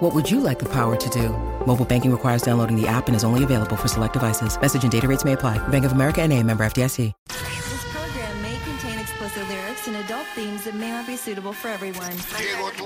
What 0.00 0.14
would 0.14 0.30
you 0.30 0.40
like 0.40 0.58
the 0.58 0.68
power 0.68 0.96
to 0.96 1.10
do? 1.10 1.28
Mobile 1.66 1.84
banking 1.84 2.10
requires 2.10 2.40
downloading 2.40 2.74
the 2.74 2.88
app 2.88 3.08
and 3.08 3.14
is 3.14 3.22
only 3.22 3.44
available 3.44 3.76
for 3.76 3.86
select 3.86 4.14
devices. 4.14 4.58
Message 4.58 4.82
and 4.82 4.90
data 4.90 5.06
rates 5.06 5.26
may 5.26 5.34
apply. 5.34 5.58
Bank 5.68 5.84
of 5.84 5.92
America 5.92 6.22
and 6.22 6.32
a 6.32 6.42
member 6.42 6.64
FDIC. 6.64 7.12
This 7.28 7.84
program 7.92 8.40
may 8.40 8.56
contain 8.64 8.98
explicit 8.98 9.46
lyrics 9.46 9.88
and 9.88 9.96
adult 9.96 10.26
themes 10.34 10.64
that 10.64 10.74
may 10.74 10.90
not 10.90 11.06
be 11.06 11.16
suitable 11.16 11.52
for 11.52 11.68
everyone. 11.68 12.16
Llegó 12.38 12.70
tu 12.70 12.84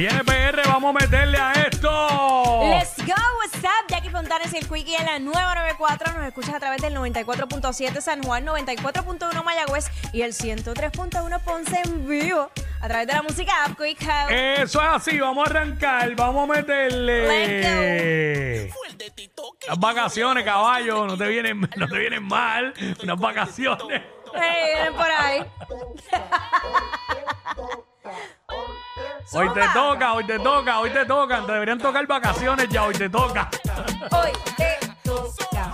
Viene 0.00 0.24
PR, 0.24 0.62
vamos 0.66 0.96
a 0.96 1.04
meterle 1.04 1.36
a 1.36 1.52
esto. 1.52 1.90
Let's 2.70 2.96
go, 3.04 3.12
what's 3.38 3.62
up? 3.62 3.86
Jackie 3.86 4.08
Fontanes 4.08 4.50
y 4.54 4.56
el 4.56 4.66
Quickie 4.66 4.96
en 4.96 5.04
la 5.04 5.18
994. 5.18 6.14
Nos 6.14 6.26
escuchas 6.26 6.54
a 6.54 6.58
través 6.58 6.80
del 6.80 6.94
94.7 6.94 8.00
San 8.00 8.22
Juan, 8.22 8.46
94.1 8.46 9.44
Mayagüez 9.44 9.90
y 10.14 10.22
el 10.22 10.32
103.1 10.32 11.42
Ponce 11.42 11.82
en 11.84 12.08
vivo. 12.08 12.50
A 12.80 12.88
través 12.88 13.08
de 13.08 13.12
la 13.12 13.20
música 13.20 13.52
App 13.66 13.78
Quick 13.78 14.02
House. 14.02 14.32
Eso 14.32 14.80
es 14.80 14.88
así, 14.88 15.20
vamos 15.20 15.46
a 15.46 15.50
arrancar, 15.50 16.14
vamos 16.14 16.48
a 16.48 16.52
meterle. 16.54 18.70
Las 19.68 19.78
vacaciones, 19.78 20.44
caballo, 20.44 21.08
no 21.08 21.18
te 21.18 21.28
vienen, 21.28 21.60
no 21.76 21.86
te 21.86 21.98
vienen 21.98 22.22
mal. 22.22 22.72
Unas 23.02 23.20
vacaciones. 23.20 24.00
Hey, 24.34 24.70
vienen 24.76 24.94
por 24.94 25.10
ahí. 25.10 25.44
Hoy 29.32 29.48
te 29.54 29.60
toca, 29.72 30.12
hoy 30.14 30.24
te 30.24 30.38
toca, 30.38 30.80
hoy 30.80 30.90
te 30.90 31.04
toca. 31.04 31.46
Te 31.46 31.52
deberían 31.52 31.78
tocar 31.78 32.06
vacaciones 32.06 32.68
ya, 32.68 32.84
hoy 32.84 32.94
te 32.94 33.08
toca. 33.08 33.48
Hoy 34.10 34.32
te 34.56 34.78
toca. 35.02 35.69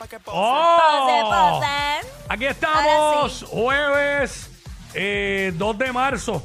¡Ey! 0.00 0.06
Me 0.06 0.06
llama 0.06 0.06
pa' 0.06 0.08
que 0.08 0.18
pose. 0.18 0.36
¡Oh! 0.38 1.60
pose. 1.60 2.12
Aquí 2.28 2.46
estamos, 2.46 3.44
jueves 3.48 4.50
eh, 4.94 5.52
2 5.56 5.78
de 5.78 5.92
marzo. 5.92 6.42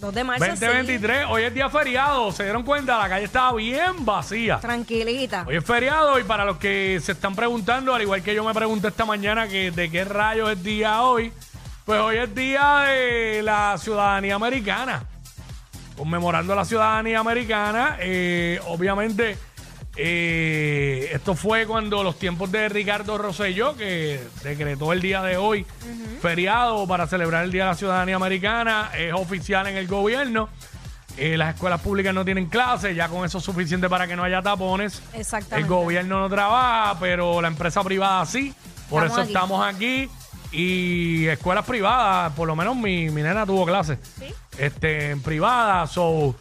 2 0.00 0.14
de 0.14 0.24
marzo, 0.24 0.44
sí. 0.44 0.50
2023, 0.50 1.26
hoy 1.28 1.42
es 1.42 1.54
día 1.54 1.68
feriado, 1.68 2.32
se 2.32 2.44
dieron 2.44 2.62
cuenta, 2.62 2.98
la 2.98 3.08
calle 3.08 3.26
estaba 3.26 3.52
bien 3.54 4.04
vacía. 4.04 4.58
Tranquilita. 4.58 5.44
Hoy 5.46 5.56
es 5.56 5.64
feriado 5.64 6.18
y 6.18 6.24
para 6.24 6.44
los 6.44 6.56
que 6.56 7.00
se 7.02 7.12
están 7.12 7.34
preguntando, 7.34 7.94
al 7.94 8.02
igual 8.02 8.22
que 8.22 8.34
yo 8.34 8.42
me 8.44 8.54
pregunté 8.54 8.88
esta 8.88 9.04
mañana 9.04 9.46
que 9.46 9.70
de 9.70 9.90
qué 9.90 10.04
rayos 10.04 10.50
es 10.50 10.62
día 10.62 11.02
hoy, 11.02 11.32
pues 11.84 12.00
hoy 12.00 12.16
es 12.16 12.34
día 12.34 12.78
de 12.88 13.42
la 13.42 13.76
ciudadanía 13.78 14.36
americana. 14.36 15.04
Conmemorando 15.96 16.54
la 16.54 16.64
ciudadanía 16.64 17.18
americana, 17.18 17.98
eh, 18.00 18.58
obviamente 18.68 19.36
eh, 19.96 21.10
esto 21.12 21.34
fue 21.34 21.66
cuando 21.66 22.02
los 22.02 22.18
tiempos 22.18 22.50
de 22.52 22.68
Ricardo 22.68 23.18
Rosselló, 23.18 23.76
que 23.76 24.20
decretó 24.42 24.92
el 24.92 25.00
día 25.00 25.22
de 25.22 25.36
hoy 25.36 25.66
feriado 26.22 26.86
para 26.86 27.06
celebrar 27.06 27.44
el 27.44 27.52
Día 27.52 27.64
de 27.64 27.70
la 27.70 27.76
Ciudadanía 27.76 28.16
Americana, 28.16 28.90
es 28.96 29.12
oficial 29.12 29.66
en 29.66 29.76
el 29.76 29.86
gobierno. 29.86 30.48
Eh, 31.16 31.36
las 31.36 31.54
escuelas 31.54 31.80
públicas 31.80 32.14
no 32.14 32.24
tienen 32.24 32.46
clases, 32.46 32.94
ya 32.96 33.08
con 33.08 33.24
eso 33.24 33.38
es 33.38 33.44
suficiente 33.44 33.88
para 33.88 34.06
que 34.06 34.16
no 34.16 34.22
haya 34.22 34.40
tapones. 34.40 35.02
Exactamente. 35.12 35.56
El 35.56 35.66
gobierno 35.66 36.20
no 36.20 36.30
trabaja, 36.30 36.98
pero 37.00 37.42
la 37.42 37.48
empresa 37.48 37.82
privada 37.82 38.24
sí. 38.24 38.54
Por 38.88 39.02
Estamos 39.04 39.12
eso 39.12 39.20
aquí. 39.20 39.32
estamos 39.32 39.66
aquí. 39.66 40.08
Y 40.52 41.26
escuelas 41.26 41.64
privadas, 41.64 42.32
por 42.32 42.46
lo 42.46 42.56
menos 42.56 42.74
mi, 42.76 43.10
mi 43.10 43.22
nena 43.22 43.44
tuvo 43.44 43.66
clases. 43.66 43.98
Sí. 44.18 44.32
Este, 44.56 45.10
en 45.10 45.20
privada, 45.20 45.86
so. 45.86 46.34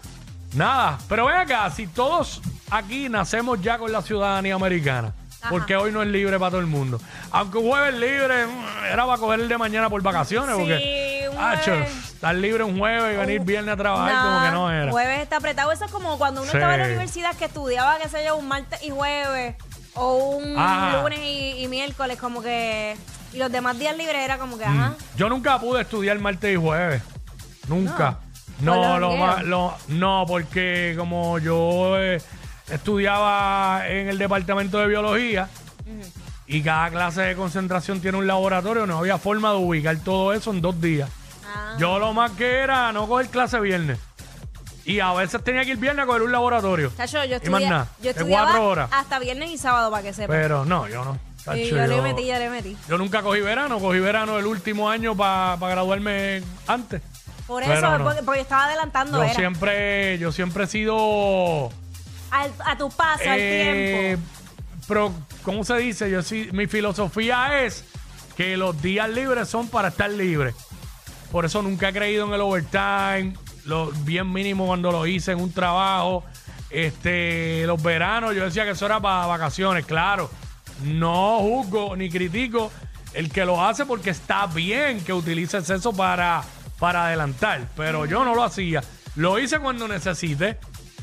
Nada. 0.54 0.98
Pero 1.08 1.26
ven 1.26 1.36
acá, 1.36 1.70
si 1.70 1.86
todos 1.88 2.42
aquí 2.72 3.10
nacemos 3.10 3.62
ya 3.62 3.78
con 3.78 3.92
la 3.92 4.02
ciudadanía 4.02 4.56
americana, 4.56 5.14
porque 5.50 5.76
hoy 5.76 5.92
no 5.92 6.02
es 6.02 6.08
libre 6.10 6.38
para 6.40 6.52
todo 6.52 6.62
el 6.62 6.68
mundo. 6.68 7.00
Aunque 7.32 7.58
un 7.58 7.68
jueves 7.70 7.94
libre 7.96 8.46
mm, 8.48 8.86
era 8.92 9.06
para 9.06 9.18
coger 9.18 9.40
el 9.42 9.48
de 9.50 9.58
mañana 9.58 9.90
por 9.90 10.02
vacaciones, 10.02 10.56
Sí, 10.56 10.62
porque. 10.62 11.88
estar 12.14 12.36
libre 12.36 12.64
un 12.64 12.78
jueves 12.78 13.14
y 13.14 13.18
venir 13.18 13.42
viernes 13.42 13.74
a 13.74 13.78
trabajar 13.78 14.24
como 14.24 14.46
que 14.46 14.52
no 14.52 14.72
era. 14.72 14.92
Jueves 14.92 15.22
está 15.22 15.38
apretado. 15.38 15.72
Eso 15.72 15.86
es 15.86 15.92
como 15.92 16.18
cuando 16.18 16.42
uno 16.42 16.52
Sí. 16.52 16.58
estaba 16.58 16.76
en 16.76 16.82
la 16.82 16.88
universidad 16.88 17.36
que 17.36 17.46
estudiaba, 17.46 17.98
qué 18.02 18.10
sé 18.10 18.26
yo, 18.26 18.36
un 18.36 18.48
martes 18.48 18.82
y 18.84 18.90
jueves. 18.90 19.56
O 19.96 20.38
un 20.38 20.56
lunes 21.02 21.20
y, 21.22 21.64
y 21.64 21.68
miércoles, 21.68 22.18
como 22.20 22.42
que. 22.42 22.96
Y 23.34 23.38
los 23.38 23.52
demás 23.52 23.78
días 23.78 23.96
libres 23.98 24.18
era 24.24 24.38
como 24.38 24.58
que, 24.58 24.66
ajá. 24.66 24.94
Yo 25.18 25.30
nunca 25.30 25.60
pude 25.60 25.82
estudiar 25.82 26.18
martes 26.20 26.54
y 26.54 26.56
jueves. 26.58 27.02
Nunca. 27.68 28.18
No. 28.60 28.76
No, 28.76 29.00
lo 29.00 29.42
lo- 29.44 29.78
no, 29.88 30.26
porque 30.28 30.94
como 30.98 31.38
yo 31.40 31.98
eh, 31.98 32.22
estudiaba 32.72 33.88
en 33.88 34.10
el 34.10 34.18
departamento 34.18 34.80
de 34.80 34.88
biología 34.88 35.50
y 36.48 36.62
cada 36.62 36.90
clase 36.90 37.22
de 37.22 37.36
concentración 37.36 38.02
tiene 38.02 38.18
un 38.18 38.28
laboratorio, 38.28 38.86
no 38.86 38.98
había 39.00 39.18
forma 39.18 39.52
de 39.52 39.58
ubicar 39.58 39.98
todo 40.00 40.34
eso 40.34 40.52
en 40.52 40.62
dos 40.62 40.80
días. 40.82 41.10
Ah. 41.46 41.76
Yo 41.80 42.00
lo 42.00 42.14
más 42.14 42.32
que 42.32 42.58
era 42.60 42.92
no 42.92 43.08
coger 43.08 43.28
clase 43.30 43.60
viernes. 43.60 44.00
Y 44.86 45.00
a 45.02 45.14
veces 45.14 45.44
tenía 45.44 45.64
que 45.66 45.72
ir 45.72 45.78
viernes 45.78 46.04
a 46.04 46.06
coger 46.08 46.24
un 46.24 46.32
laboratorio. 46.32 46.92
Chacho, 46.98 47.24
yo, 47.26 47.36
Y 47.44 47.50
más 47.50 47.62
estudia- 47.62 47.70
nada, 47.70 47.88
yo 48.00 48.04
de 48.06 48.10
estudiaba 48.12 48.46
cuatro 48.48 48.68
horas. 48.68 48.90
hasta 48.92 49.20
viernes 49.20 49.52
y 49.52 49.58
sábado, 49.58 49.92
para 49.92 50.02
que 50.04 50.14
sepa. 50.14 50.34
Pero 50.34 50.66
no, 50.66 50.88
yo 50.88 51.06
no. 51.06 51.20
y 51.56 51.70
yo 51.70 51.76
le 51.88 52.02
metí, 52.02 52.26
yo 52.26 52.40
le 52.40 52.50
metí. 52.50 52.76
yo 52.88 52.98
nunca 52.98 53.22
cogí 53.22 53.42
verano, 53.42 53.80
cogí 53.80 54.00
verano 54.00 54.40
el 54.40 54.46
último 54.48 54.90
año 54.90 55.16
para 55.16 55.58
graduarme 55.58 56.42
antes. 56.68 57.02
Por 57.46 57.64
Pero 57.64 57.74
eso, 57.76 57.98
no. 57.98 58.04
porque, 58.04 58.24
porque 58.24 58.42
estaba 58.42 58.66
adelantando, 58.66 59.18
Yo 59.20 59.24
era. 59.24 59.34
siempre, 59.34 60.18
yo 60.20 60.32
siempre 60.32 60.64
he 60.66 60.68
sido 60.68 61.72
Al- 62.32 62.54
a 62.66 62.78
tu 62.78 62.90
paso, 62.90 63.24
al 63.30 63.40
eh, 63.40 64.18
tiempo. 64.18 64.28
Pero, 64.88 65.14
¿cómo 65.44 65.64
se 65.64 65.78
dice? 65.78 66.10
Yo 66.10 66.22
sí, 66.24 66.50
mi 66.52 66.68
filosofía 66.68 67.64
es 67.64 67.84
que 68.36 68.58
los 68.58 68.82
días 68.82 69.10
libres 69.10 69.48
son 69.50 69.68
para 69.68 69.90
estar 69.90 70.10
libres. 70.10 70.56
Por 71.32 71.46
eso 71.46 71.62
nunca 71.62 71.90
he 71.90 71.94
creído 71.94 72.26
en 72.28 72.34
el 72.34 72.42
overtime. 72.42 73.34
Lo 73.66 73.92
bien 74.04 74.32
mínimo 74.32 74.66
cuando 74.66 74.92
lo 74.92 75.06
hice 75.06 75.34
en 75.34 75.42
un 75.42 75.52
trabajo. 75.52 76.24
Este, 76.70 77.66
los 77.68 77.82
veranos, 77.82 78.36
yo 78.36 78.46
decía 78.46 78.64
que 78.64 78.72
eso 78.72 78.86
era 78.86 79.00
para 79.00 79.26
vacaciones, 79.28 79.86
claro. 79.86 80.30
No 80.84 81.40
juzgo 81.40 81.96
ni 81.96 82.10
critico 82.10 82.72
el 83.14 83.32
que 83.32 83.44
lo 83.46 83.64
hace 83.64 83.86
porque 83.86 84.12
está 84.12 84.46
bien 84.48 85.04
que 85.04 85.12
utilices 85.14 85.70
eso 85.70 85.94
para, 85.94 86.42
para 86.80 87.08
adelantar. 87.08 87.68
Pero 87.76 88.06
yo 88.06 88.24
no 88.24 88.34
lo 88.34 88.44
hacía. 88.44 88.82
Lo 89.16 89.38
hice 89.40 89.60
cuando 89.60 89.88
necesité. 89.88 90.58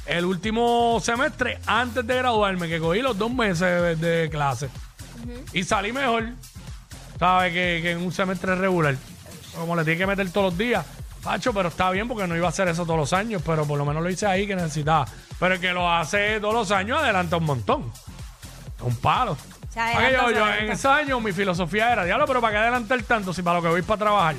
El 0.07 0.25
último 0.25 0.99
semestre, 1.03 1.59
antes 1.67 2.07
de 2.07 2.17
graduarme, 2.17 2.69
que 2.69 2.79
cogí 2.79 3.01
los 3.01 3.19
dos 3.19 3.31
meses 3.33 3.61
de, 3.61 3.97
de 3.97 4.31
clase. 4.31 4.69
Y 5.53 5.65
salí 5.65 5.93
mejor, 5.93 6.29
¿sabes? 7.19 7.53
Que, 7.53 7.81
que 7.83 7.91
en 7.93 7.99
un 8.03 8.13
semestre 8.13 8.55
regular. 8.55 8.97
Como 9.57 9.75
le 9.75 9.85
tiene 9.85 9.99
que 9.99 10.07
meter 10.07 10.31
todos 10.31 10.53
los 10.53 10.59
días. 10.59 10.85
Pacho, 11.23 11.53
pero 11.53 11.71
está 11.71 11.91
bien 11.91 12.07
porque 12.07 12.27
no 12.29 12.37
iba 12.37 12.47
a 12.47 12.51
hacer 12.51 12.69
eso 12.69 12.85
todos 12.85 12.99
los 13.01 13.13
años, 13.13 13.43
pero 13.45 13.65
por 13.67 13.77
lo 13.79 13.85
menos 13.85 14.03
lo 14.03 14.09
hice 14.09 14.27
ahí 14.27 14.47
que 14.47 14.55
necesitaba. 14.55 15.07
Pero 15.41 15.55
el 15.55 15.61
que 15.61 15.73
lo 15.73 15.91
hace 15.91 16.39
todos 16.41 16.55
los 16.55 16.71
años 16.71 16.99
adelanta 17.03 17.37
un 17.39 17.45
montón. 17.45 17.93
Un 18.83 18.97
palo. 18.97 19.37
Se 19.71 19.81
¿Para 19.81 19.91
qué 19.91 19.97
adelanta, 19.97 20.23
yo, 20.23 20.29
se 20.29 20.35
yo 20.35 20.45
adelanta. 20.45 20.65
en 20.65 20.71
esos 20.71 20.93
años 20.93 21.23
mi 21.23 21.33
filosofía 21.33 21.93
era, 21.93 22.05
diablo, 22.05 22.27
pero 22.27 22.41
¿para 22.41 22.53
qué 22.53 22.59
adelantar 22.59 23.03
tanto 23.03 23.35
si 23.35 23.43
para 23.43 23.57
lo 23.57 23.63
que 23.63 23.69
voy 23.71 23.83
para 23.83 23.99
trabajar? 23.99 24.37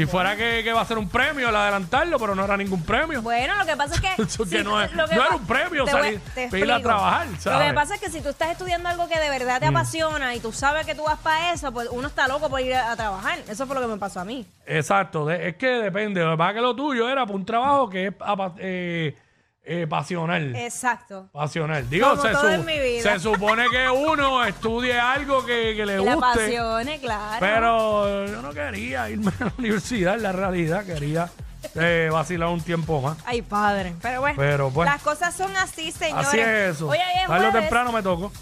Si 0.00 0.06
fuera 0.06 0.36
que, 0.36 0.62
que 0.64 0.72
va 0.72 0.80
a 0.80 0.84
ser 0.84 0.98
un 0.98 1.08
premio 1.08 1.48
el 1.48 1.56
adelantarlo, 1.56 2.18
pero 2.18 2.34
no 2.34 2.44
era 2.44 2.56
ningún 2.56 2.82
premio. 2.82 3.22
Bueno, 3.22 3.54
lo 3.56 3.66
que 3.66 3.76
pasa 3.76 3.94
es 3.96 4.00
que. 4.00 4.22
Eso 4.22 4.44
que 4.44 4.58
si- 4.58 4.64
no 4.64 4.80
es- 4.80 4.92
lo 4.94 5.06
que 5.06 5.14
no 5.14 5.20
era 5.22 5.30
pa- 5.30 5.36
un 5.36 5.46
premio 5.46 5.84
te 5.84 5.92
voy- 5.92 6.00
salir- 6.02 6.20
te 6.34 6.40
ir 6.40 6.46
a 6.54 6.58
explico. 6.58 6.80
trabajar, 6.80 7.26
Lo 7.28 7.36
¿sabes? 7.40 7.66
Mm. 7.66 7.68
que 7.70 7.74
pasa 7.74 7.94
es 7.96 8.00
que 8.00 8.10
si 8.10 8.20
tú 8.20 8.28
estás 8.30 8.50
estudiando 8.50 8.88
algo 8.88 9.08
que 9.08 9.18
de 9.18 9.28
verdad 9.30 9.60
te 9.60 9.66
apasiona 9.66 10.34
y 10.34 10.40
tú 10.40 10.52
sabes 10.52 10.86
que 10.86 10.94
tú 10.94 11.04
vas 11.04 11.18
para 11.18 11.52
eso, 11.52 11.72
pues 11.72 11.88
uno 11.90 12.08
está 12.08 12.26
loco 12.28 12.48
por 12.48 12.60
ir 12.60 12.74
a, 12.74 12.92
a 12.92 12.96
trabajar. 12.96 13.38
Eso 13.48 13.66
fue 13.66 13.74
lo 13.76 13.82
que 13.82 13.88
me 13.88 13.96
pasó 13.98 14.20
a 14.20 14.24
mí. 14.24 14.46
Exacto, 14.66 15.26
de- 15.26 15.48
es 15.48 15.56
que 15.56 15.66
depende. 15.68 16.22
Lo 16.24 16.32
que 16.32 16.36
pasa 16.38 16.50
es 16.50 16.56
que 16.56 16.62
lo 16.62 16.74
tuyo 16.76 17.08
era 17.08 17.26
para 17.26 17.36
un 17.36 17.44
trabajo 17.44 17.90
que 17.90 18.06
es 18.08 18.14
apa- 18.20 18.54
eh, 18.58 19.16
eh, 19.64 19.86
pasional. 19.86 20.54
Exacto. 20.56 21.28
Pasional. 21.32 21.88
Digo, 21.88 22.08
Como 22.10 22.22
se, 22.22 22.30
todo 22.32 22.50
en 22.50 22.64
mi 22.64 22.78
vida. 22.78 23.12
se 23.12 23.20
supone 23.20 23.66
que 23.70 23.88
uno 23.88 24.44
estudie 24.44 24.98
algo 24.98 25.44
que, 25.44 25.74
que 25.76 25.86
le 25.86 25.98
Que 25.98 26.04
la 26.04 26.14
guste. 26.14 26.98
claro. 27.00 27.36
Pero 27.40 28.26
yo 28.26 28.42
no 28.42 28.50
quería 28.52 29.08
irme 29.10 29.30
a 29.40 29.44
la 29.44 29.52
universidad, 29.58 30.14
en 30.14 30.22
la 30.22 30.32
realidad. 30.32 30.84
Quería 30.84 31.28
eh, 31.74 32.08
vacilar 32.12 32.48
un 32.48 32.60
tiempo 32.60 33.00
más. 33.00 33.18
Ay, 33.24 33.42
padre. 33.42 33.94
Pero 34.00 34.20
bueno, 34.20 34.36
Pero, 34.38 34.70
pues, 34.70 34.88
las 34.88 35.02
cosas 35.02 35.34
son 35.34 35.54
así, 35.56 35.92
señores. 35.92 36.28
Así 36.28 36.38
es 36.38 36.74
eso. 36.76 36.88
Hoy 36.88 36.98
es 36.98 37.26
Tarde 37.26 37.46
o 37.46 37.50
jueves. 37.50 37.60
temprano 37.68 37.92
me 37.92 38.02
tocó. 38.02 38.32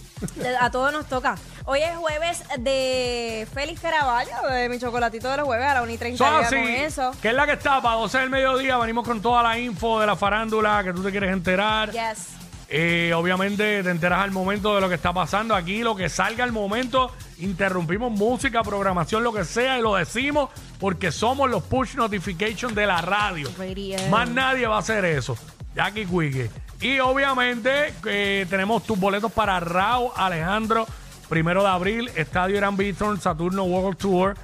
A 0.61 0.71
todos 0.71 0.93
nos 0.93 1.07
toca. 1.07 1.37
Hoy 1.65 1.81
es 1.81 1.97
jueves 1.97 2.43
de 2.59 3.47
Félix 3.53 3.81
Caraballo, 3.81 4.31
de 4.51 4.69
mi 4.69 4.79
chocolatito 4.79 5.31
de 5.31 5.37
los 5.37 5.47
jueves 5.47 5.67
a 5.67 5.75
la 5.75 5.83
1 5.83 5.93
y 5.93 5.99
30 5.99 6.19
So, 6.19 6.25
ya 6.41 6.47
así, 6.47 6.57
con 6.57 6.65
eso. 6.69 7.11
que 7.23 7.29
es 7.29 7.35
la 7.35 7.47
que 7.47 7.53
está 7.53 7.81
para 7.83 7.97
12 7.97 8.19
del 8.19 8.31
mediodía. 8.31 8.77
Venimos 8.79 9.07
con 9.07 9.21
toda 9.23 9.43
la 9.43 9.59
info 9.59 10.01
de 10.01 10.07
la 10.07 10.17
farándula 10.17 10.83
que 10.83 10.93
tú 10.93 11.03
te 11.03 11.11
quieres 11.11 11.33
enterar. 11.33 11.91
Yes. 11.93 12.38
Eh, 12.71 13.13
obviamente 13.17 13.83
te 13.83 13.91
enteras 13.91 14.21
al 14.21 14.31
momento 14.31 14.75
de 14.75 14.83
lo 14.83 14.91
que 14.91 14.95
está 14.95 15.15
pasando 15.15 15.55
aquí, 15.55 15.83
lo 15.83 15.97
que 15.97 16.09
salga 16.09 16.45
al 16.45 16.53
momento. 16.53 17.11
Interrumpimos 17.39 18.13
música, 18.13 18.63
programación, 18.63 19.25
lo 19.25 19.33
que 19.33 19.45
sea 19.45 19.79
y 19.79 19.83
lo 19.83 19.95
decimos 19.97 20.51
porque 20.79 21.11
somos 21.11 21.49
los 21.49 21.63
push 21.63 21.95
notifications 21.95 22.75
de 22.75 22.87
la 22.87 23.01
radio. 23.01 23.49
Radio. 23.59 23.97
Más 24.11 24.29
nadie 24.29 24.67
va 24.67 24.77
a 24.77 24.81
hacer 24.81 25.05
eso. 25.05 25.37
Jackie 25.75 26.05
Quickie. 26.05 26.51
Y 26.81 26.99
obviamente 27.01 27.95
eh, 28.05 28.47
tenemos 28.49 28.85
tus 28.85 28.99
boletos 28.99 29.33
para 29.33 29.59
Raúl 29.59 30.11
Alejandro, 30.17 30.87
primero 31.29 31.63
de 31.63 31.69
abril, 31.69 32.11
Estadio 32.15 32.57
Irán 32.57 32.77
Bithorn, 32.77 33.21
Saturno 33.21 33.65
World 33.65 33.99
Tour. 33.99 34.37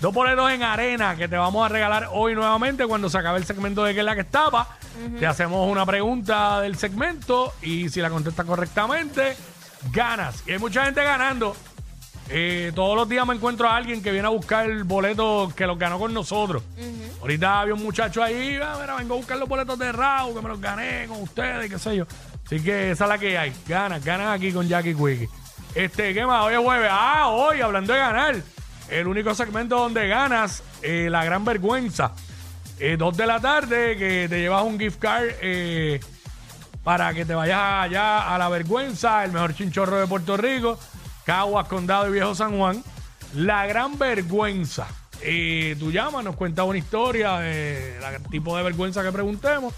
Dos 0.00 0.12
boletos 0.12 0.50
en 0.50 0.62
arena 0.62 1.16
que 1.16 1.28
te 1.28 1.36
vamos 1.36 1.64
a 1.64 1.68
regalar 1.68 2.08
hoy 2.12 2.34
nuevamente 2.34 2.86
cuando 2.86 3.08
se 3.08 3.18
acabe 3.18 3.38
el 3.38 3.44
segmento 3.44 3.84
de 3.84 3.94
que 3.94 4.00
es 4.00 4.06
la 4.06 4.14
que 4.14 4.22
estaba. 4.22 4.68
Te 5.18 5.26
hacemos 5.26 5.70
una 5.70 5.84
pregunta 5.84 6.60
del 6.60 6.76
segmento 6.76 7.52
y 7.62 7.88
si 7.88 8.00
la 8.00 8.10
contestas 8.10 8.46
correctamente, 8.46 9.36
ganas. 9.92 10.42
Y 10.46 10.52
hay 10.52 10.58
mucha 10.58 10.84
gente 10.84 11.02
ganando. 11.02 11.56
Eh, 12.30 12.72
todos 12.74 12.96
los 12.96 13.08
días 13.08 13.26
me 13.26 13.34
encuentro 13.34 13.68
a 13.68 13.76
alguien 13.76 14.02
que 14.02 14.10
viene 14.10 14.26
a 14.26 14.30
buscar 14.30 14.70
el 14.70 14.84
boleto 14.84 15.52
que 15.54 15.66
los 15.66 15.78
ganó 15.78 15.98
con 15.98 16.14
nosotros. 16.14 16.62
Ahorita 17.20 17.60
había 17.60 17.74
un 17.74 17.82
muchacho 17.82 18.22
ahí, 18.22 18.58
ah, 18.62 18.78
mira, 18.80 18.96
vengo 18.96 19.14
a 19.14 19.16
buscar 19.18 19.36
los 19.36 19.48
boletos 19.48 19.78
de 19.78 19.92
Raúl, 19.92 20.34
que 20.34 20.40
me 20.40 20.48
los 20.48 20.60
gané 20.60 21.06
con 21.06 21.22
ustedes, 21.22 21.70
qué 21.70 21.78
sé 21.78 21.96
yo. 21.96 22.06
Así 22.46 22.60
que 22.60 22.92
esa 22.92 23.04
es 23.04 23.08
la 23.08 23.18
que 23.18 23.36
hay. 23.36 23.52
Ganas, 23.66 24.04
ganas 24.04 24.28
aquí 24.28 24.52
con 24.52 24.68
Jackie 24.68 24.94
Quickie. 24.94 25.28
Este, 25.74 26.14
¿qué 26.14 26.24
más? 26.24 26.44
Hoy 26.44 26.54
es 26.54 26.60
jueves. 26.60 26.88
Ah, 26.90 27.28
hoy, 27.28 27.60
hablando 27.60 27.92
de 27.92 27.98
ganar. 27.98 28.36
El 28.88 29.06
único 29.06 29.34
segmento 29.34 29.78
donde 29.78 30.06
ganas, 30.08 30.62
eh, 30.82 31.08
la 31.10 31.24
gran 31.24 31.44
vergüenza. 31.44 32.12
Eh, 32.78 32.96
dos 32.98 33.16
de 33.16 33.26
la 33.26 33.40
tarde, 33.40 33.96
que 33.96 34.26
te 34.28 34.40
llevas 34.40 34.64
un 34.64 34.78
gift 34.78 34.98
card 34.98 35.26
eh, 35.40 36.00
para 36.82 37.14
que 37.14 37.24
te 37.24 37.34
vayas 37.34 37.60
allá 37.60 38.34
a 38.34 38.38
la 38.38 38.48
vergüenza, 38.48 39.24
el 39.24 39.32
mejor 39.32 39.54
chinchorro 39.54 39.98
de 40.00 40.06
Puerto 40.06 40.36
Rico, 40.36 40.78
Caguas, 41.24 41.68
Condado 41.68 42.08
y 42.08 42.12
Viejo 42.12 42.34
San 42.34 42.56
Juan. 42.58 42.82
La 43.34 43.66
gran 43.66 43.98
vergüenza. 43.98 44.86
Eh, 45.22 45.76
tú 45.78 45.90
llamas, 45.90 46.24
nos 46.24 46.36
cuentas 46.36 46.66
una 46.66 46.76
historia 46.78 47.38
el 47.48 48.22
tipo 48.30 48.56
de 48.56 48.62
vergüenza 48.62 49.02
que 49.02 49.12
preguntemos. 49.12 49.72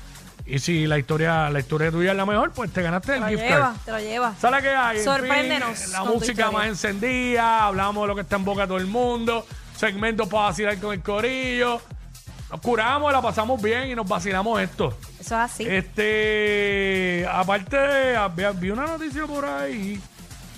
Y 0.47 0.59
si 0.61 0.87
la 0.87 0.99
historia, 0.99 1.51
la 1.51 1.59
historia 1.59 1.91
tuya 1.91 2.13
es 2.13 2.17
la 2.17 2.25
mejor, 2.25 2.53
pues 2.53 2.73
te 2.73 2.81
ganaste 2.81 3.13
Te 3.13 3.15
el 3.17 3.21
lo 3.21 3.29
gift 3.29 3.43
lleva, 3.43 3.61
card. 3.61 3.77
te 3.85 3.91
lo 3.93 3.99
lleva. 3.99 4.35
¿Sabes 4.41 4.63
qué 4.63 4.69
hay? 4.71 4.99
En 4.99 5.05
Sorpréndenos 5.05 5.79
fin, 5.79 5.93
la 5.93 6.05
música 6.05 6.51
más 6.53 6.67
encendida, 6.69 7.67
hablamos 7.67 8.05
de 8.05 8.09
lo 8.09 8.15
que 8.15 8.21
está 8.21 8.37
en 8.37 8.45
boca 8.45 8.63
de 8.63 8.67
todo 8.69 8.79
el 8.79 8.87
mundo, 8.87 9.45
segmentos 9.77 10.29
para 10.29 10.45
vacilar 10.45 10.79
con 10.79 10.93
el 10.95 11.03
corillo. 11.03 11.81
Nos 12.51 12.61
curamos, 12.61 13.13
la 13.13 13.21
pasamos 13.21 13.61
bien 13.61 13.91
y 13.91 13.95
nos 13.95 14.07
vacilamos 14.09 14.61
esto. 14.61 14.97
Eso 15.19 15.21
es 15.21 15.33
así. 15.33 15.67
Este, 15.67 17.27
aparte, 17.31 18.17
había- 18.17 18.53
vi 18.53 18.71
una 18.71 18.87
noticia 18.87 19.27
por 19.27 19.45
ahí. 19.45 20.01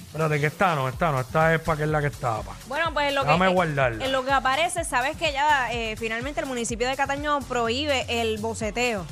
Espérate, 0.06 0.40
que 0.40 0.46
esta 0.46 0.74
no, 0.74 0.88
esta 0.88 1.10
no, 1.12 1.20
esta 1.20 1.54
es 1.54 1.60
para 1.60 1.76
que 1.78 1.82
es 1.84 1.88
la 1.90 2.00
que 2.00 2.06
estaba. 2.08 2.42
Bueno, 2.66 2.92
pues 2.92 3.08
en 3.08 3.14
lo, 3.14 3.24
Déjame 3.24 3.46
que, 3.48 3.52
guardarla. 3.54 4.04
en 4.04 4.12
lo 4.12 4.24
que 4.24 4.32
aparece, 4.32 4.84
sabes 4.84 5.16
que 5.16 5.32
ya 5.32 5.72
eh, 5.72 5.96
finalmente 5.96 6.40
el 6.40 6.46
municipio 6.46 6.88
de 6.88 6.96
Cataño 6.96 7.40
prohíbe 7.42 8.04
el 8.20 8.38
boceteo. 8.38 9.04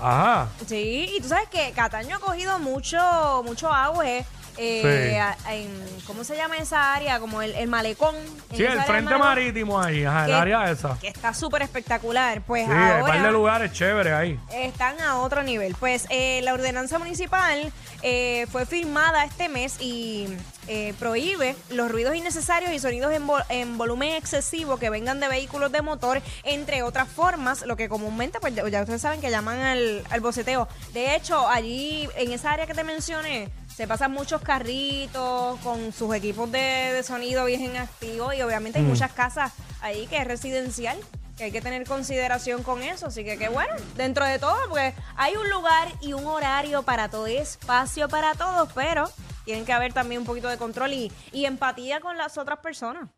Ajá. 0.00 0.46
Sí, 0.66 1.12
y 1.16 1.20
tú 1.20 1.28
sabes 1.28 1.48
que 1.48 1.72
Cataño 1.72 2.16
ha 2.16 2.20
cogido 2.20 2.58
mucho, 2.60 3.42
mucho 3.44 3.72
auge. 3.72 4.24
Eh, 4.58 5.10
Sí. 5.12 5.16
a- 5.16 5.54
en, 5.54 5.88
¿Cómo 6.06 6.24
se 6.24 6.36
llama 6.36 6.56
esa 6.56 6.94
área? 6.94 7.20
Como 7.20 7.42
el, 7.42 7.52
el 7.54 7.68
malecón. 7.68 8.14
en 8.16 8.56
Sí, 8.56 8.62
esa 8.64 8.72
el 8.72 8.78
área 8.80 8.84
frente 8.84 9.10
malecón, 9.10 9.28
marítimo 9.28 9.80
ahí, 9.80 10.04
ajá, 10.04 10.20
el 10.24 10.26
que- 10.26 10.34
área 10.34 10.70
esa. 10.70 10.98
Que 11.00 11.08
está 11.08 11.32
súper 11.34 11.62
espectacular. 11.62 12.42
Pues 12.42 12.66
Sí, 12.66 12.72
hay 12.72 13.00
un 13.00 13.06
par 13.06 13.12
de 13.12 13.18
ahora 13.18 13.30
lugares 13.30 13.72
chéveres 13.72 14.12
ahí. 14.12 14.38
están 14.52 15.00
a 15.00 15.16
otro 15.18 15.42
nivel. 15.42 15.74
Pues 15.78 16.06
eh, 16.10 16.40
la 16.42 16.54
ordenanza 16.54 16.98
municipal 16.98 17.72
eh, 18.02 18.46
fue 18.50 18.66
firmada 18.66 19.24
este 19.24 19.48
mes 19.48 19.76
y 19.80 20.28
eh, 20.66 20.94
prohíbe 20.98 21.56
los 21.70 21.90
ruidos 21.90 22.14
innecesarios 22.14 22.72
y 22.72 22.78
sonidos 22.78 23.12
en, 23.12 23.26
vo- 23.26 23.44
en 23.48 23.78
volumen 23.78 24.12
excesivo 24.14 24.78
que 24.78 24.90
vengan 24.90 25.18
de 25.20 25.28
vehículos 25.28 25.72
de 25.72 25.82
motor, 25.82 26.20
entre 26.42 26.82
otras 26.82 27.08
formas, 27.08 27.64
lo 27.66 27.76
que 27.76 27.88
comúnmente, 27.88 28.38
pues 28.40 28.54
ya 28.54 28.66
ya 28.68 28.80
ustedes 28.82 29.00
saben 29.02 29.20
que 29.20 29.30
llaman 29.30 29.60
al, 29.60 30.04
al 30.10 30.20
boceteo. 30.20 30.68
De 30.92 31.14
hecho, 31.14 31.48
allí, 31.48 32.08
en 32.16 32.32
esa 32.32 32.50
área 32.52 32.66
que 32.66 32.74
te 32.74 32.84
mencioné, 32.84 33.48
se 33.78 33.86
pasan 33.86 34.10
muchos 34.10 34.42
carritos 34.42 35.56
con 35.60 35.92
sus 35.92 36.12
equipos 36.12 36.50
de, 36.50 36.58
de 36.58 37.02
sonido 37.04 37.44
bien 37.44 37.76
activos 37.76 38.34
y 38.34 38.42
obviamente 38.42 38.80
hay 38.80 38.84
muchas 38.84 39.12
casas 39.12 39.52
ahí 39.80 40.08
que 40.08 40.16
es 40.16 40.26
residencial 40.26 40.98
que 41.36 41.44
hay 41.44 41.52
que 41.52 41.60
tener 41.60 41.86
consideración 41.86 42.64
con 42.64 42.82
eso. 42.82 43.06
Así 43.06 43.22
que 43.22 43.38
qué 43.38 43.48
bueno, 43.48 43.72
dentro 43.94 44.24
de 44.24 44.40
todo, 44.40 44.56
porque 44.68 44.94
hay 45.14 45.36
un 45.36 45.48
lugar 45.48 45.86
y 46.00 46.12
un 46.12 46.26
horario 46.26 46.82
para 46.82 47.08
todo, 47.08 47.26
hay 47.26 47.36
espacio 47.36 48.08
para 48.08 48.34
todos, 48.34 48.68
pero 48.74 49.08
tienen 49.44 49.64
que 49.64 49.72
haber 49.72 49.92
también 49.92 50.22
un 50.22 50.26
poquito 50.26 50.48
de 50.48 50.58
control 50.58 50.92
y, 50.92 51.12
y 51.30 51.44
empatía 51.44 52.00
con 52.00 52.18
las 52.18 52.36
otras 52.36 52.58
personas. 52.58 53.08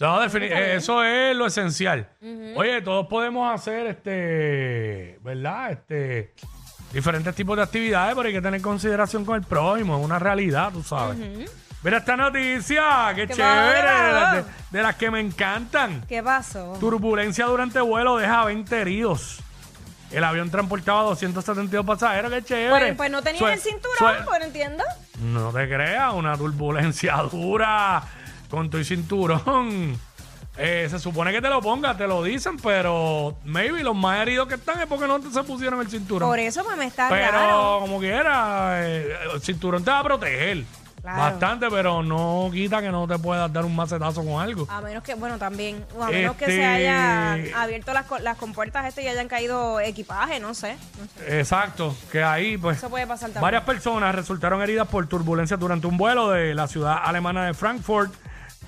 No, 0.00 0.22
eh, 0.22 0.74
eso 0.74 1.02
es 1.02 1.34
lo 1.34 1.46
esencial. 1.46 2.10
Oye, 2.56 2.82
todos 2.82 3.06
podemos 3.06 3.50
hacer 3.50 3.86
este, 3.86 5.18
¿verdad? 5.22 5.72
Este, 5.72 6.34
diferentes 6.94 7.34
tipos 7.34 7.56
de 7.56 7.62
actividades, 7.64 8.14
pero 8.14 8.26
hay 8.28 8.32
que 8.34 8.40
tener 8.40 8.62
consideración 8.62 9.24
con 9.24 9.36
el 9.36 9.42
prójimo, 9.42 9.98
es 9.98 10.04
una 10.04 10.18
realidad, 10.18 10.70
tú 10.72 10.82
sabes. 10.82 11.18
Mira 11.82 11.98
esta 11.98 12.16
noticia, 12.16 13.12
qué 13.14 13.26
¿Qué 13.26 13.34
chévere, 13.34 13.82
pasó? 13.82 14.04
de, 14.06 14.12
las- 14.12 14.34
de- 14.36 14.44
de 14.78 14.82
las 14.82 14.94
que 14.96 15.10
me 15.10 15.20
encantan. 15.20 16.02
¿Qué 16.08 16.22
pasó? 16.22 16.76
Turbulencia 16.80 17.44
durante 17.44 17.78
vuelo 17.80 18.16
deja 18.16 18.44
20 18.46 18.80
heridos. 18.80 19.40
El 20.10 20.24
avión 20.24 20.48
transportaba 20.50 21.02
272 21.02 21.84
pasajeros, 21.84 22.30
qué 22.32 22.42
chévere. 22.42 22.70
Pues, 22.70 22.96
pues 22.96 23.10
no 23.10 23.20
tenían 23.22 23.38
Sue- 23.44 23.52
el 23.52 23.60
cinturón, 23.60 23.96
sue- 23.98 24.22
pues 24.24 24.38
no 24.40 24.46
entiendo. 24.46 24.84
no 25.20 25.50
te 25.52 25.68
creas, 25.68 26.14
una 26.14 26.36
turbulencia 26.38 27.16
dura 27.30 28.02
con 28.48 28.70
tu 28.70 28.82
cinturón. 28.84 29.98
Eh, 30.56 30.86
se 30.88 31.00
supone 31.00 31.32
que 31.32 31.42
te 31.42 31.48
lo 31.48 31.60
pongas, 31.60 31.96
te 31.98 32.06
lo 32.06 32.22
dicen, 32.22 32.56
pero 32.58 33.36
maybe 33.44 33.82
los 33.82 33.96
más 33.96 34.20
heridos 34.20 34.46
que 34.46 34.54
están 34.54 34.78
es 34.80 34.86
porque 34.86 35.08
no 35.08 35.18
te 35.20 35.28
se 35.30 35.42
pusieron 35.42 35.80
el 35.80 35.88
cinturón. 35.88 36.28
Por 36.28 36.38
eso 36.38 36.62
pues 36.62 36.76
me 36.76 36.86
está 36.86 37.08
pero 37.08 37.32
raro. 37.32 37.78
como 37.80 37.98
quiera, 37.98 38.88
eh, 38.88 39.16
el 39.34 39.40
cinturón 39.42 39.82
te 39.84 39.90
va 39.90 39.98
a 39.98 40.04
proteger 40.04 40.64
Claro. 41.02 41.18
bastante, 41.18 41.66
pero 41.70 42.02
no 42.02 42.48
quita 42.50 42.80
que 42.80 42.90
no 42.90 43.06
te 43.06 43.18
puedas 43.18 43.52
dar 43.52 43.64
un 43.66 43.74
macetazo 43.76 44.24
con 44.24 44.40
algo. 44.40 44.66
A 44.70 44.80
menos 44.80 45.02
que, 45.02 45.14
bueno, 45.16 45.36
también, 45.38 45.84
o 45.98 46.02
a 46.02 46.08
menos 46.08 46.34
que 46.36 46.44
Este- 46.46 46.56
se 46.56 46.64
hayan 46.64 47.44
abierto 47.56 47.92
las, 47.92 48.06
las 48.22 48.38
compuertas 48.38 48.86
este 48.86 49.02
y 49.02 49.08
hayan 49.08 49.28
caído 49.28 49.80
equipaje, 49.80 50.40
no 50.40 50.54
sé. 50.54 50.76
No 50.98 51.06
sé. 51.26 51.40
Exacto, 51.40 51.94
que 52.10 52.22
ahí 52.22 52.56
pues 52.56 52.78
Eso 52.78 52.88
puede 52.88 53.06
pasar 53.06 53.26
también. 53.28 53.42
varias 53.42 53.64
personas 53.64 54.14
resultaron 54.14 54.62
heridas 54.62 54.88
por 54.88 55.06
turbulencia 55.06 55.56
durante 55.58 55.86
un 55.88 55.98
vuelo 55.98 56.30
de 56.30 56.54
la 56.54 56.68
ciudad 56.68 56.96
alemana 57.04 57.44
de 57.44 57.52
Frankfurt 57.54 58.14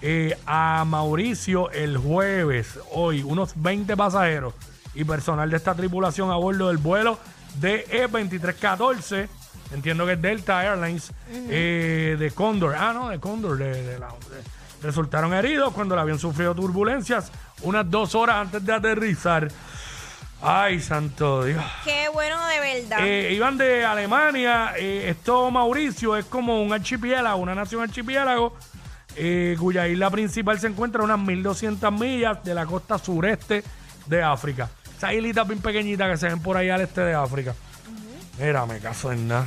eh, 0.09 0.39
a 0.47 0.85
Mauricio 0.87 1.69
el 1.73 1.97
jueves. 1.99 2.79
Hoy, 2.93 3.25
unos 3.25 3.53
20 3.61 3.97
pasajeros 3.97 4.55
y 4.95 5.03
personal 5.03 5.51
de 5.51 5.57
esta 5.57 5.75
tripulación 5.75 6.31
a 6.31 6.37
bordo 6.37 6.69
del 6.69 6.77
vuelo 6.77 7.19
de 7.61 7.85
E2314, 7.89 9.27
entiendo 9.75 10.07
que 10.07 10.13
es 10.13 10.23
Delta 10.23 10.63
Airlines, 10.65 11.11
eh, 11.29 12.15
de 12.19 12.31
Condor. 12.31 12.77
Ah, 12.79 12.93
no, 12.93 13.09
de 13.09 13.19
Condor, 13.19 13.59
de, 13.59 13.83
de 13.83 13.99
la- 13.99 14.07
de- 14.09 14.57
resultaron 14.87 15.35
heridos 15.35 15.73
cuando 15.73 15.95
el 15.95 16.01
avión 16.01 16.19
sufrió 16.21 16.55
turbulencias 16.55 17.33
unas 17.63 17.91
dos 17.91 18.15
horas 18.15 18.37
antes 18.37 18.65
de 18.65 18.73
aterrizar. 18.73 19.49
Ay, 20.41 20.81
santo 20.81 21.45
Dios. 21.45 21.65
Qué 21.83 22.09
bueno 22.13 22.37
de 22.47 22.61
verdad. 22.61 22.99
Eh, 23.05 23.33
iban 23.33 23.57
de 23.59 23.85
Alemania. 23.85 24.75
eh, 24.77 25.09
esto, 25.09 25.51
Mauricio, 25.51 26.17
es 26.17 26.27
como 26.27 26.63
un 26.63 26.73
archipiélago, 26.73 27.39
una 27.39 27.55
nación 27.57 27.83
archipiélago, 27.83 28.55
eh, 29.17 29.57
cuya 29.59 29.89
isla 29.89 30.11
principal 30.11 30.59
se 30.61 30.67
encuentra 30.67 31.01
a 31.01 31.05
unas 31.05 31.19
1200 31.19 31.93
millas 31.93 32.45
de 32.45 32.55
la 32.55 32.67
costa 32.67 32.99
sureste 32.99 33.63
de 34.07 34.23
África. 34.23 34.71
Esas 34.97 35.13
islitas 35.13 35.47
bien 35.47 35.61
pequeñitas 35.61 36.11
que 36.11 36.17
se 36.17 36.29
ven 36.29 36.41
por 36.41 36.57
ahí 36.57 36.71
al 36.71 36.81
este 36.81 37.03
de 37.03 37.15
África. 37.15 37.55
Mira, 38.39 38.67
me 38.67 38.79
caso 38.79 39.13
en 39.13 39.29
nada. 39.29 39.47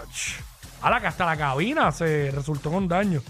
Ach. 0.00 0.40
A 0.82 0.90
la 0.90 1.00
que 1.00 1.08
hasta 1.08 1.26
la 1.26 1.36
cabina 1.36 1.90
se 1.92 2.30
resultó 2.30 2.70
con 2.70 2.86
daño. 2.86 3.20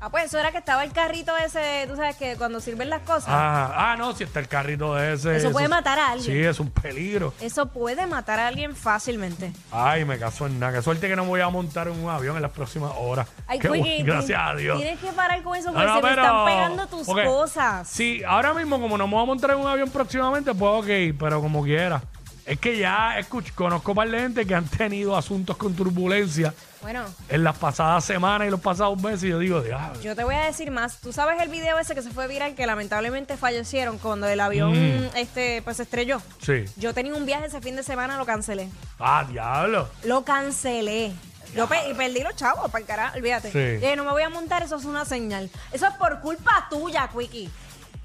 Ah, 0.00 0.10
pues 0.10 0.26
eso 0.26 0.38
era 0.38 0.52
que 0.52 0.58
estaba 0.58 0.84
el 0.84 0.92
carrito 0.92 1.36
ese, 1.36 1.86
tú 1.88 1.96
sabes 1.96 2.14
que 2.16 2.36
cuando 2.36 2.60
sirven 2.60 2.88
las 2.88 3.00
cosas, 3.02 3.24
Ah, 3.28 3.72
ah, 3.92 3.96
no, 3.96 4.12
si 4.14 4.22
está 4.24 4.38
el 4.40 4.46
carrito 4.46 4.94
de 4.94 5.14
ese. 5.14 5.36
Eso 5.36 5.50
puede 5.50 5.66
matar 5.68 5.98
a 5.98 6.12
alguien. 6.12 6.36
Sí, 6.36 6.44
es 6.44 6.60
un 6.60 6.70
peligro. 6.70 7.34
eso 7.40 7.66
puede 7.66 8.06
matar 8.06 8.38
a 8.38 8.46
alguien 8.46 8.76
fácilmente. 8.76 9.52
Ay, 9.72 10.04
me 10.04 10.18
caso 10.18 10.46
en 10.46 10.60
nada. 10.60 10.72
Qué 10.74 10.82
suerte 10.82 11.08
que 11.08 11.16
no 11.16 11.22
me 11.24 11.30
voy 11.30 11.40
a 11.40 11.48
montar 11.48 11.88
en 11.88 11.98
un 11.98 12.08
avión 12.10 12.36
en 12.36 12.42
las 12.42 12.52
próximas 12.52 12.92
horas. 12.96 13.26
Ay, 13.46 13.58
Qué 13.58 13.68
Quickie, 13.68 14.02
bu- 14.02 14.06
gracias 14.06 14.40
a 14.40 14.54
Dios. 14.54 14.78
Tienes 14.78 15.00
que 15.00 15.10
parar 15.12 15.42
con 15.42 15.56
eso 15.56 15.70
No, 15.70 15.74
porque 15.74 15.86
no, 15.88 15.94
se 15.96 16.02
me 16.02 16.08
pero- 16.10 16.22
están 16.22 16.44
pegando 16.46 16.86
tus 16.86 17.08
ok. 17.08 17.24
cosas. 17.24 17.88
Sí, 17.88 18.22
ahora 18.26 18.54
mismo 18.54 18.80
como 18.80 18.96
no 18.96 19.06
me 19.08 19.14
voy 19.14 19.22
a 19.22 19.26
montar 19.26 19.50
en 19.50 19.58
un 19.58 19.66
avión 19.66 19.90
próximamente, 19.90 20.54
pues 20.54 20.72
ok, 20.84 21.16
pero 21.18 21.40
como 21.40 21.64
quiera. 21.64 22.00
Es 22.48 22.58
que 22.58 22.78
ya 22.78 23.18
escuch- 23.18 23.52
conozco 23.54 23.94
par 23.94 24.08
de 24.10 24.20
gente 24.20 24.46
que 24.46 24.54
han 24.54 24.64
tenido 24.66 25.14
asuntos 25.16 25.56
con 25.58 25.74
turbulencia 25.74 26.54
Bueno, 26.80 27.04
en 27.28 27.44
las 27.44 27.56
pasadas 27.58 28.04
semanas 28.06 28.48
y 28.48 28.50
los 28.50 28.60
pasados 28.60 28.98
meses 29.02 29.24
y 29.24 29.28
yo 29.28 29.38
digo, 29.38 29.60
diablo. 29.60 30.00
yo 30.00 30.16
te 30.16 30.24
voy 30.24 30.34
a 30.34 30.44
decir 30.44 30.70
más. 30.70 30.96
¿Tú 30.98 31.12
sabes 31.12 31.40
el 31.42 31.50
video 31.50 31.78
ese 31.78 31.94
que 31.94 32.00
se 32.00 32.10
fue 32.10 32.26
viral 32.26 32.54
que 32.54 32.66
lamentablemente 32.66 33.36
fallecieron 33.36 33.98
cuando 33.98 34.26
el 34.28 34.40
avión 34.40 34.72
Mm. 34.72 35.10
este 35.16 35.60
pues 35.60 35.76
se 35.76 35.82
estrelló? 35.82 36.22
Sí. 36.40 36.64
Yo 36.76 36.94
tenía 36.94 37.12
un 37.14 37.26
viaje 37.26 37.46
ese 37.46 37.60
fin 37.60 37.76
de 37.76 37.82
semana, 37.82 38.16
lo 38.16 38.24
cancelé. 38.24 38.70
Ah, 38.98 39.26
diablo. 39.28 39.86
Lo 40.04 40.24
cancelé. 40.24 41.12
Yo 41.54 41.66
pe- 41.66 41.90
y 41.90 41.94
perdí 41.94 42.22
los 42.22 42.36
chavos, 42.36 42.70
para 42.70 42.80
el 42.82 42.86
carajo, 42.86 43.16
olvídate. 43.16 43.50
Sí. 43.52 43.58
Dije, 43.80 43.96
no 43.96 44.04
me 44.04 44.10
voy 44.10 44.22
a 44.22 44.28
montar, 44.30 44.62
eso 44.62 44.76
es 44.76 44.84
una 44.84 45.04
señal. 45.04 45.50
Eso 45.72 45.86
es 45.86 45.94
por 45.94 46.20
culpa 46.20 46.66
tuya, 46.70 47.08
Quickie. 47.08 47.50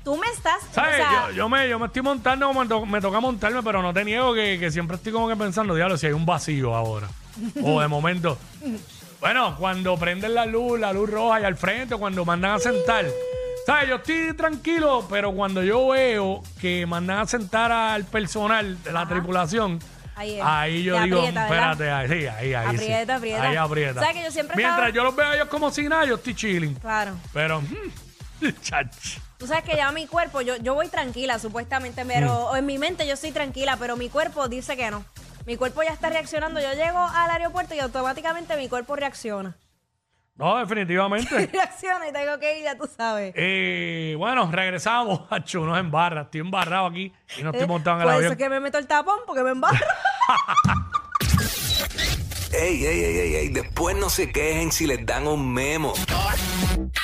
Tú 0.03 0.17
me 0.17 0.27
estás. 0.27 0.57
¿Sabes? 0.73 0.95
o 0.95 0.97
sea, 0.97 1.27
yo, 1.29 1.31
yo 1.33 1.49
me, 1.49 1.69
yo 1.69 1.79
me 1.79 1.85
estoy 1.87 2.01
montando 2.01 2.47
como 2.47 2.61
me, 2.61 2.67
to- 2.67 2.85
me 2.85 2.99
toca 3.01 3.19
montarme, 3.21 3.63
pero 3.63 3.81
no 3.81 3.93
te 3.93 4.03
niego 4.03 4.33
que, 4.33 4.57
que 4.59 4.69
siempre 4.71 4.97
estoy 4.97 5.13
como 5.13 5.29
que 5.29 5.35
pensando, 5.37 5.73
diablo, 5.75 5.97
si 5.97 6.07
hay 6.07 6.13
un 6.13 6.25
vacío 6.25 6.75
ahora. 6.75 7.07
o 7.63 7.79
de 7.81 7.87
momento. 7.87 8.37
Bueno, 9.21 9.55
cuando 9.57 9.97
prenden 9.97 10.33
la 10.35 10.45
luz, 10.45 10.77
la 10.79 10.91
luz 10.91 11.09
roja 11.09 11.39
y 11.39 11.43
al 11.45 11.55
frente, 11.55 11.95
cuando 11.95 12.25
mandan 12.25 12.51
a 12.51 12.59
sentar. 12.59 13.05
¿Sabes? 13.65 13.87
Yo 13.87 13.95
estoy 13.95 14.33
tranquilo, 14.35 15.07
pero 15.09 15.31
cuando 15.31 15.63
yo 15.63 15.87
veo 15.87 16.43
que 16.59 16.85
mandan 16.85 17.19
a 17.19 17.25
sentar 17.27 17.71
al 17.71 18.03
personal 18.03 18.83
de 18.83 18.91
la 18.91 19.07
tripulación, 19.07 19.79
Ahí 20.15 20.79
es. 20.79 20.83
yo 20.83 20.95
Te 20.97 21.03
digo, 21.05 21.17
aprieta, 21.19 21.49
¿verdad? 21.49 21.71
espérate, 21.71 21.91
ahí, 21.91 22.07
sí, 22.21 22.27
ahí, 22.27 22.53
ahí. 22.53 22.67
sí. 22.77 22.83
Aprieta, 22.83 23.15
aprieta. 23.15 23.41
Ahí 23.43 23.55
aprieta. 23.55 23.99
¿Sabes 24.01 24.15
que 24.17 24.23
yo 24.25 24.31
siempre 24.31 24.57
Mientras 24.57 24.77
estaba- 24.89 24.89
yo 24.93 25.03
los 25.05 25.15
veo 25.15 25.27
a 25.27 25.35
ellos 25.35 25.47
como 25.47 25.71
si 25.71 25.87
nada, 25.87 26.05
yo 26.05 26.15
estoy 26.15 26.35
chilling. 26.35 26.75
Claro. 26.75 27.13
Pero, 27.31 27.61
mm, 27.61 28.47
chach. 28.61 28.93
Tú 29.43 29.47
sabes 29.47 29.65
que 29.65 29.75
ya 29.75 29.91
mi 29.91 30.07
cuerpo, 30.07 30.39
yo, 30.39 30.55
yo 30.55 30.73
voy 30.73 30.87
tranquila, 30.87 31.37
supuestamente, 31.37 32.05
pero 32.05 32.51
Mm. 32.53 32.55
en 32.55 32.65
mi 32.65 32.77
mente 32.77 33.05
yo 33.05 33.15
estoy 33.15 33.33
tranquila, 33.33 33.75
pero 33.75 33.97
mi 33.97 34.07
cuerpo 34.07 34.47
dice 34.47 34.77
que 34.77 34.89
no. 34.89 35.03
Mi 35.45 35.57
cuerpo 35.57 35.83
ya 35.83 35.89
está 35.89 36.07
reaccionando. 36.09 36.61
Yo 36.61 36.71
llego 36.71 36.97
al 36.97 37.29
aeropuerto 37.29 37.75
y 37.75 37.79
automáticamente 37.79 38.55
mi 38.55 38.69
cuerpo 38.69 38.95
reacciona. 38.95 39.57
No, 40.37 40.57
definitivamente. 40.59 41.47
reacciona 41.51 42.07
y 42.07 42.13
tengo 42.13 42.39
que 42.39 42.57
ir, 42.59 42.63
ya 42.63 42.77
tú 42.77 42.87
sabes. 42.95 43.33
Eh, 43.35 44.15
bueno, 44.17 44.49
regresamos 44.49 45.23
a 45.29 45.43
Chunos 45.43 45.77
en 45.77 45.91
barra. 45.91 46.21
Estoy 46.21 46.39
embarrado 46.39 46.85
aquí 46.85 47.11
y 47.37 47.43
no 47.43 47.49
estoy 47.49 47.65
Eh, 47.65 47.67
montado 47.67 47.97
en 47.97 48.01
el 48.03 48.05
Por 48.05 48.13
eso 48.13 48.17
avión. 48.19 48.31
es 48.31 48.37
que 48.37 48.49
me 48.49 48.61
meto 48.61 48.77
el 48.77 48.87
tapón, 48.87 49.19
porque 49.27 49.43
me 49.43 49.49
embarro. 49.51 49.77
Ey, 52.53 52.85
ey, 52.85 53.03
ey, 53.03 53.17
ey, 53.19 53.35
ey, 53.35 53.49
después 53.49 53.97
no 53.97 54.09
se 54.09 54.31
quejen 54.31 54.71
si 54.71 54.85
les 54.87 55.03
dan 55.05 55.27
un 55.27 55.51
memo. 55.51 55.91